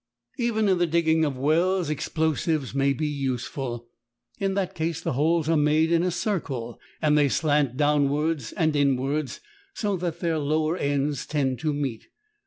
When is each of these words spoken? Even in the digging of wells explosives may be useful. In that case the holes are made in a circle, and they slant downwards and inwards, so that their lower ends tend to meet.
Even 0.39 0.67
in 0.67 0.79
the 0.79 0.87
digging 0.87 1.23
of 1.23 1.37
wells 1.37 1.91
explosives 1.91 2.73
may 2.73 2.91
be 2.91 3.05
useful. 3.05 3.87
In 4.39 4.55
that 4.55 4.73
case 4.73 4.99
the 4.99 5.13
holes 5.13 5.47
are 5.47 5.55
made 5.55 5.91
in 5.91 6.01
a 6.01 6.09
circle, 6.09 6.79
and 7.03 7.15
they 7.15 7.29
slant 7.29 7.77
downwards 7.77 8.51
and 8.53 8.75
inwards, 8.75 9.41
so 9.75 9.95
that 9.97 10.19
their 10.19 10.39
lower 10.39 10.75
ends 10.75 11.27
tend 11.27 11.59
to 11.59 11.71
meet. 11.71 12.07